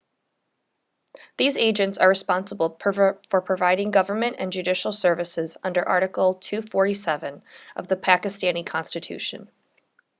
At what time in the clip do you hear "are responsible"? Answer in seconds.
1.99-2.75